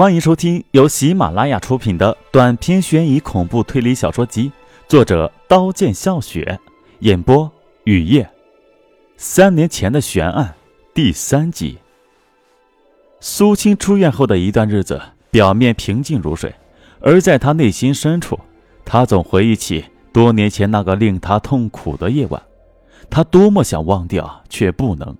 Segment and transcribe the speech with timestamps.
[0.00, 4.50] 欢迎收听由喜马拉雅出品的短篇悬疑恐怖推理小说集，
[4.88, 6.58] 作者刀剑笑雪，
[7.00, 7.52] 演播
[7.84, 8.26] 雨夜。
[9.18, 10.54] 三年前的悬案
[10.94, 11.76] 第三集。
[13.20, 14.98] 苏青出院后的一段日子，
[15.30, 16.54] 表面平静如水，
[17.00, 18.40] 而在他内心深处，
[18.86, 22.42] 他总回忆起多年前那个令他痛苦的夜晚。
[23.10, 25.14] 他多么想忘掉，却不能。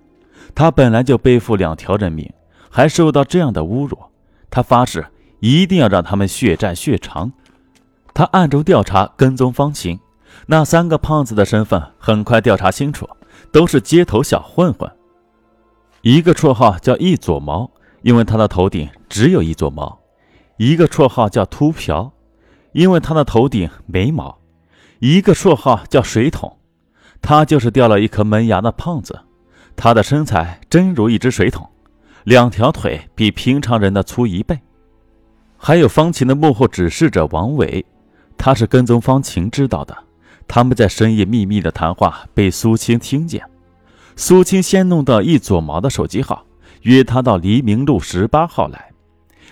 [0.55, 2.33] 他本来就背负两条人命，
[2.71, 3.95] 还受到这样的侮辱。
[4.51, 5.07] 他发誓
[5.39, 7.31] 一定要让他们血债血偿。
[8.13, 9.99] 他暗中调查跟踪方晴，
[10.45, 13.09] 那三个胖子的身份很快调查清楚，
[13.51, 14.91] 都是街头小混混。
[16.01, 19.99] 一个绰号叫一撮毛，因为他的头顶只有一撮毛；
[20.57, 22.11] 一个绰号叫秃瓢，
[22.73, 24.35] 因为他的头顶没毛；
[24.99, 26.57] 一个绰号叫水桶，
[27.21, 29.21] 他就是掉了一颗门牙的胖子。
[29.77, 31.69] 他的身材真如一只水桶。
[32.23, 34.59] 两条腿比平常人的粗一倍，
[35.57, 37.85] 还有方晴的幕后指示者王伟，
[38.37, 39.97] 他是跟踪方晴知道的。
[40.47, 43.43] 他们在深夜秘密的谈话被苏青听见。
[44.15, 46.45] 苏青先弄到易左毛的手机号，
[46.81, 48.91] 约他到黎明路十八号来。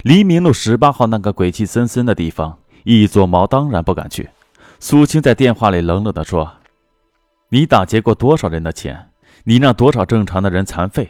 [0.04, 4.30] 黎明路十八号那个鬼气森森的地方，易左毛当然不敢去。
[4.80, 6.52] 苏青在电话里冷冷地说
[7.50, 9.10] ：“你打劫过多少人的钱？
[9.44, 11.10] 你让多少正常的人残废？”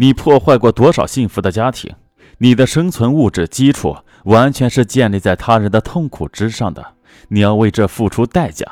[0.00, 1.94] 你破坏过多少幸福的家庭？
[2.38, 6.94] 你的生存物质基础完全是建立在他人的痛苦之上的，
[7.28, 8.66] 你要为这付出代价。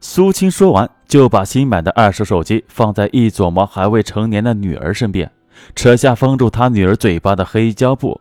[0.00, 5.30] 苏青说完，就把新买的二手手机放在一撮毛还未成年的女儿身边，
[5.76, 8.18] 扯下封住他女儿嘴巴的黑胶布。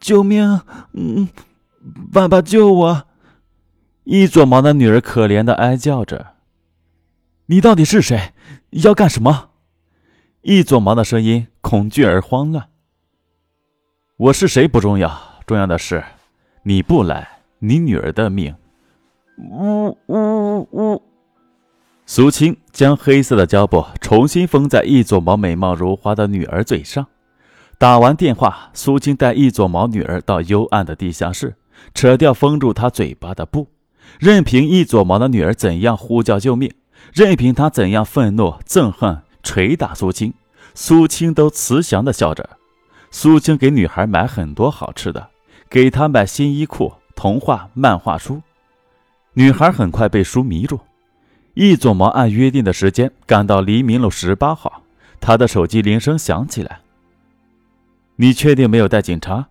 [0.00, 0.62] 救命！
[0.94, 1.28] 嗯，
[2.10, 3.02] 爸爸救我！
[4.04, 6.28] 一撮毛的女儿可怜的哀叫着。
[7.44, 8.32] 你到底是谁？
[8.70, 9.47] 要干什么？
[10.42, 12.68] 一撮毛的声音恐惧而慌乱。
[14.16, 16.04] 我是谁不重要，重要的是，
[16.62, 18.54] 你不来，你女儿的命。
[19.36, 21.02] 呜呜呜！
[22.06, 27.04] 苏青将黑色的胶布重新封在一撮毛美貌如花的女儿嘴上。
[27.76, 31.56] 打完电话，苏青带一撮毛女儿到幽暗的地下室，
[31.94, 33.66] 扯掉封住她嘴巴的布，
[34.20, 36.72] 任凭一撮毛的女儿怎样呼叫救命，
[37.12, 39.22] 任凭她怎样愤怒憎恨。
[39.48, 40.34] 捶打苏青，
[40.74, 42.58] 苏青都慈祥的笑着。
[43.10, 45.30] 苏青给女孩买很多好吃的，
[45.70, 48.42] 给她买新衣裤、童话、漫画书。
[49.32, 50.78] 女孩很快被书迷住。
[51.54, 54.82] 易左毛按约定的时间赶到黎明路十八号，
[55.18, 56.80] 他的手机铃声响起来。
[58.16, 59.46] 你确定没有带警察？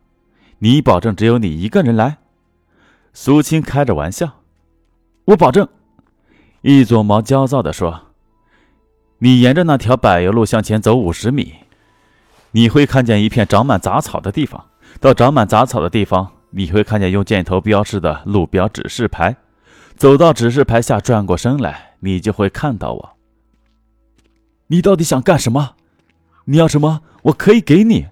[0.60, 2.18] 你保证只有你一个人来？
[3.14, 4.42] 苏青开着玩笑。
[5.26, 5.68] 我保证。
[6.62, 8.07] 易左毛焦躁地说。
[9.20, 11.56] 你沿着那条柏油路向前走五十米，
[12.52, 14.66] 你会看见一片长满杂草的地方。
[15.00, 19.36] 到长满杂草的地方，你会看见用箭头标示的路标指示牌。
[19.96, 23.18] 走到指示牌下，转过身来，你就会看到我。
[24.68, 25.72] 你到底想干什么？
[26.46, 27.02] 你要什么？
[27.24, 28.08] 我可以给你。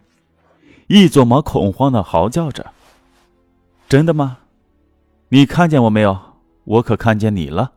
[0.87, 2.73] 一撮毛恐慌的嚎叫着。
[3.87, 4.39] 真的吗？
[5.29, 6.19] 你看见我没有？
[6.63, 7.73] 我可看见你了。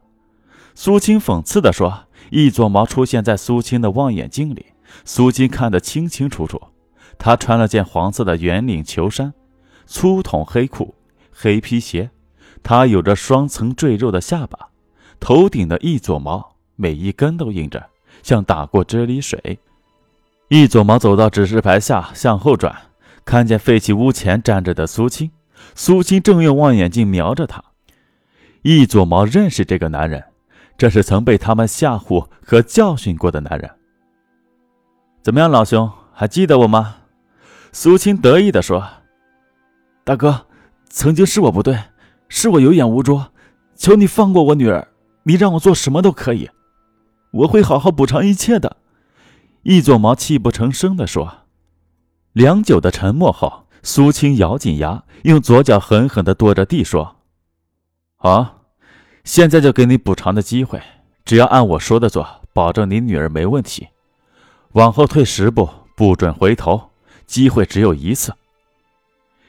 [0.75, 2.08] 苏青讽刺地说。
[2.31, 4.67] 一撮毛出现在苏青的望远镜里，
[5.05, 6.61] 苏青看得清清楚楚。
[7.19, 9.35] 他穿了件黄色的圆领球衫，
[9.87, 10.95] 粗筒黑裤，
[11.33, 12.11] 黑皮鞋。
[12.63, 14.69] 他有着双层赘肉的下巴，
[15.19, 17.89] 头顶的一撮毛每一根都硬着，
[18.23, 19.59] 像打过啫喱水。
[20.49, 22.75] 一撮毛走到指示牌下，向后转，
[23.25, 25.31] 看见废弃屋前站着的苏青。
[25.75, 27.63] 苏青正用望远镜瞄着他。
[28.63, 30.25] 一撮毛认识这个男人。
[30.79, 33.69] 这是曾被他们吓唬和教训过的男人。
[35.21, 36.99] 怎么样，老兄，还记得我吗？
[37.73, 38.89] 苏青得意地说
[40.05, 40.47] ：“大哥，
[40.89, 41.77] 曾经是我不对，
[42.29, 43.21] 是我有眼无珠，
[43.75, 44.87] 求你放过我女儿，
[45.25, 46.49] 你让我做什么都可以，
[47.33, 48.77] 我会好好补偿一切的。”
[49.65, 51.39] 一撮毛泣不成声地说。
[52.33, 57.17] 良久的沉默后，苏青咬紧牙，用左脚狠狠地跺着地说
[58.17, 58.55] ：“好。”
[59.29, 60.81] 现在就给你补偿的机会，
[61.27, 63.87] 只要按我说的做，保证你女儿没问题。
[64.73, 66.93] 往后退十步，不准回头，
[67.27, 68.33] 机会只有一次。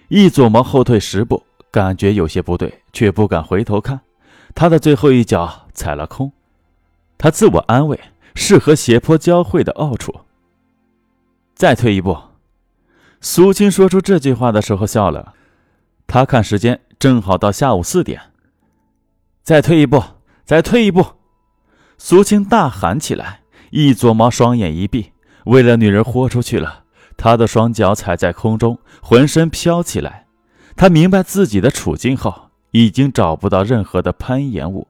[0.09, 1.41] 一左毛后退十步，
[1.71, 4.01] 感觉有些不对，却不敢回头看。
[4.53, 6.29] 他的最后一脚踩了空，
[7.17, 7.97] 他自我安慰，
[8.35, 10.13] 是和斜坡交汇的奥处。
[11.55, 12.17] 再退一步。
[13.21, 15.35] 苏青说出这句话的时候笑了，
[16.05, 18.21] 他看时间，正好到下午四点。
[19.49, 20.03] 再退一步，
[20.45, 21.03] 再退一步！
[21.97, 23.39] 苏青大喊起来。
[23.71, 25.11] 一撮毛双眼一闭，
[25.45, 26.83] 为了女人豁出去了。
[27.17, 30.27] 他的双脚踩在空中，浑身飘起来。
[30.75, 34.87] 他明白自己的处境后，已经找不到任何的攀岩物。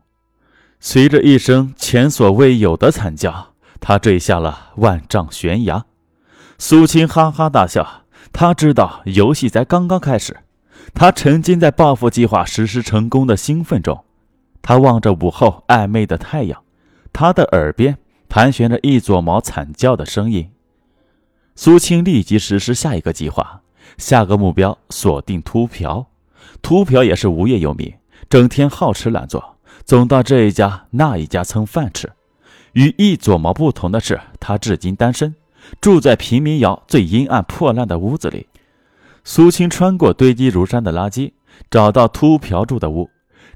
[0.82, 5.86] 随着一声前所未有的惨叫，他坠下了万丈悬崖。
[6.58, 8.04] 苏青哈哈大笑，
[8.34, 10.36] 他知道游戏才刚刚开始。
[10.94, 14.04] 他沉浸在报复计划实施成功的兴奋中。
[14.62, 16.64] 他望着午后暧昧的太阳，
[17.12, 17.98] 他的耳边
[18.28, 20.52] 盘旋着一撮毛惨叫的声音。
[21.56, 23.62] 苏青立即实施下一个计划，
[23.98, 26.08] 下个目标锁定秃瓢。
[26.62, 27.94] 秃瓢也是无业游民，
[28.30, 32.12] 整天好吃懒做，总到这一家那一家蹭饭吃。
[32.74, 35.36] 与一撮毛不同的是，他至今单身，
[35.82, 38.48] 住在平民窑最阴暗破烂的屋子里。
[39.24, 41.34] 苏青穿过堆积如山的垃圾，
[41.70, 43.10] 找到秃瓢住的屋。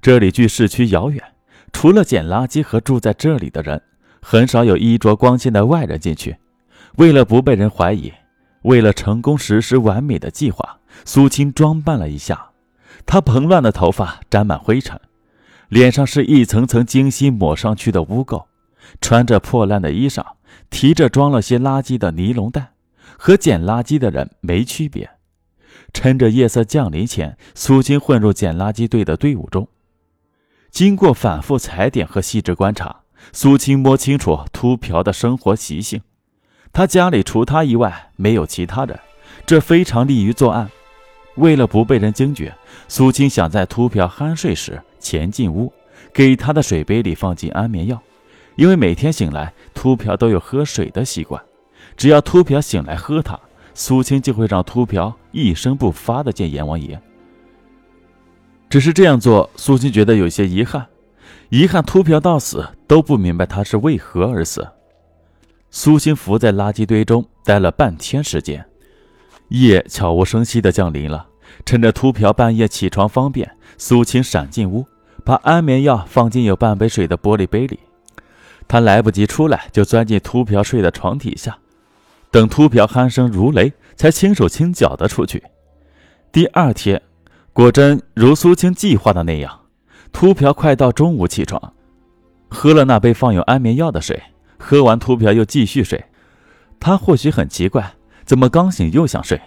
[0.04, 1.24] 这里距市区遥远，
[1.72, 3.82] 除了捡垃圾和住在这里的人，
[4.22, 6.36] 很少有衣着光鲜的外人进去。
[6.98, 8.12] 为了不被人怀疑，
[8.64, 12.50] 为了成功实施完美的计划，苏青装扮了一下。
[13.06, 15.00] 她蓬乱的头发沾满灰尘，
[15.70, 18.44] 脸上是一层层精心抹上去的污垢，
[19.00, 20.22] 穿着破烂的衣裳，
[20.70, 22.74] 提着装了些垃圾的尼龙袋，
[23.18, 25.10] 和捡垃圾的人没区别。
[25.94, 29.66] 趁着夜色降临前，苏青混入捡垃圾队的队伍中。
[30.74, 36.02] 经过反复踩点和细致观察，苏青摸清楚秃瓢的生活习性。
[36.74, 39.00] 他家里除他以外没有其他人，
[39.46, 40.68] 这非常利于作案。
[41.36, 42.52] 为了不被人惊觉，
[42.88, 45.72] 苏青想在秃瓢酣睡时潜进屋，
[46.12, 48.02] 给他的水杯里放进安眠药，
[48.56, 51.40] 因为每天醒来秃瓢都有喝水的习惯。
[51.96, 53.40] 只要秃瓢醒来喝它，
[53.76, 57.00] 苏青就会让秃瓢一声不发的见阎王爷。
[58.74, 60.88] 只是这样做，苏青觉得有些遗憾，
[61.50, 64.68] 遗憾秃瓢到死都不明白他是为何而死。
[65.70, 68.66] 苏青伏在垃圾堆中待了半天时间，
[69.50, 71.28] 夜悄无声息地降临了。
[71.68, 73.48] 趁着秃瓢半夜起床方便，
[73.78, 74.84] 苏青闪进屋，
[75.24, 77.80] 把安眠药放进有半杯水的玻璃杯里。
[78.68, 81.56] 他来不及出来，就钻进秃瓢睡的床底下，
[82.32, 85.44] 等秃瓢鼾声如雷，才轻手轻脚地出去。
[86.32, 87.00] 第二天，
[87.54, 89.60] 果真如苏青计划的那样，
[90.12, 91.74] 秃瓢快到中午起床，
[92.50, 94.22] 喝了那杯放有安眠药的水。
[94.58, 96.04] 喝完秃瓢又继续睡，
[96.80, 97.94] 他或许很奇怪，
[98.26, 99.40] 怎么刚醒又想睡，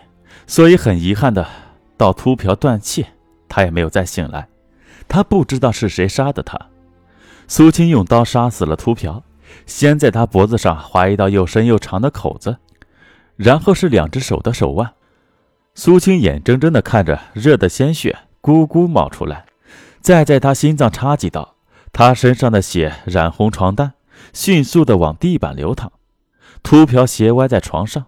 [0.46, 1.48] 所以很遗憾的
[1.96, 3.06] 到秃瓢断气，
[3.48, 4.46] 他也没有再醒来。
[5.08, 6.56] 他不知道是谁杀的他。
[7.48, 9.24] 苏青用刀杀死了秃瓢，
[9.64, 12.58] 先在他脖子上划一道又深又长的口子，
[13.34, 14.92] 然后是两只手的手腕。
[15.78, 19.44] 苏青眼睁睁地看着热的鲜血咕咕冒出来，
[20.00, 21.54] 再在他心脏插几刀，
[21.92, 23.92] 他身上的血染红床单。
[24.32, 25.92] 迅速地往地板流淌，
[26.62, 28.06] 秃瓢斜歪在床上，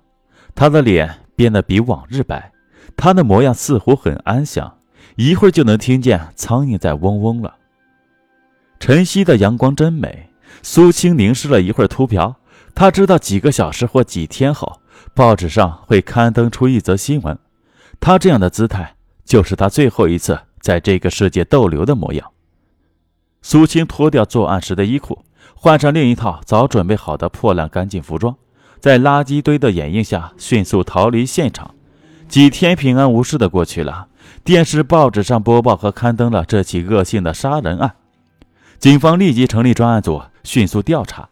[0.55, 2.53] 他的脸变得比往日白，
[2.97, 4.79] 他的模样似乎很安详，
[5.17, 7.56] 一会儿就能听见苍蝇在嗡嗡了。
[8.81, 10.31] 晨曦的阳光真美，
[10.62, 12.35] 苏青凝视了一会儿秃瓢，
[12.75, 14.81] 他知道几个小时或几天后，
[15.12, 17.38] 报纸上会刊登出一则新闻，
[18.00, 22.31] 他这样的姿态就是他最后一次在这个世界逗留的模样。
[23.43, 25.25] 苏青脱掉作案时的衣裤。
[25.61, 28.37] 换上另一套早准备好的破烂干净服装，
[28.79, 31.75] 在垃圾堆的掩映下迅速逃离现场。
[32.29, 34.06] 几天平安无事的过去了，
[34.45, 37.97] 电视、报纸上播报和刊登了这起恶性的杀人案。
[38.78, 41.28] 警方立即成立专案组，迅速调查，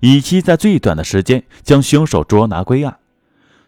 [0.00, 2.96] 以期在最短的时间将凶手捉拿归案。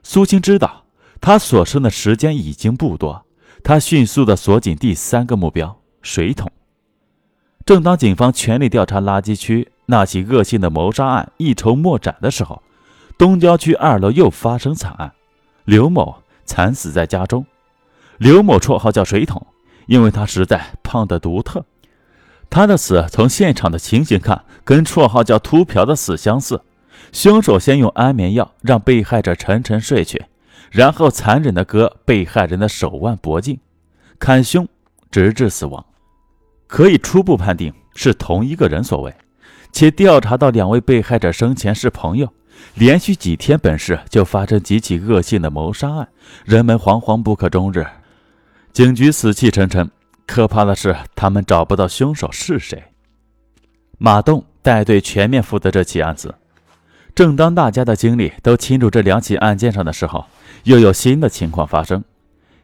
[0.03, 0.80] 苏青知道，
[1.21, 3.27] 他所剩的时间已经不多，
[3.63, 6.51] 他迅速地锁紧第三个目标——水桶。
[7.67, 12.63] 正当警方全力调查垃圾区那起恶性的谋杀案一筹莫展的时候，
[13.19, 15.13] 东郊区二楼又发生惨案，
[15.65, 17.45] 刘某惨死在家中。
[18.17, 19.47] 刘某绰号叫水桶，
[19.87, 21.65] 因为他实在胖得独特。
[22.49, 26.63] 他的死从现场的情形看，跟绰号叫秃瓢的死相似。
[27.13, 30.25] 凶手先用安眠药让被害者沉沉睡去，
[30.71, 33.59] 然后残忍地割被害人的手腕脖颈，
[34.19, 34.67] 砍胸，
[35.11, 35.85] 直至死亡。
[36.67, 39.13] 可以初步判定是同一个人所为，
[39.73, 42.33] 且调查到两位被害者生前是朋友，
[42.75, 46.09] 连续几天本市就发生几起恶性的谋杀案，
[46.45, 47.85] 人们惶惶不可终日，
[48.73, 49.91] 警局死气沉沉。
[50.25, 52.81] 可怕的是，他们找不到凶手是谁。
[53.99, 56.33] 马栋带队全面负责这起案子。
[57.13, 60.25] 正当大家的精力都倾注这两起案件上的时候，
[60.65, 62.03] 又有新的情况发生。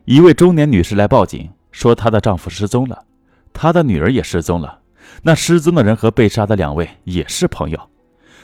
[0.05, 3.05] 一位中年女士来报警，说她的丈夫失踪了。
[3.53, 4.81] 她的女儿也失踪了，
[5.23, 7.91] 那失踪的人和被杀的两位也是朋友，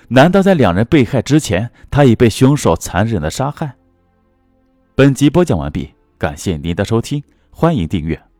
[0.08, 3.74] 难道在两人被害之前，他已被凶手残忍的杀害？
[4.94, 8.31] 本集播讲完毕，感谢您的收听，欢迎订阅。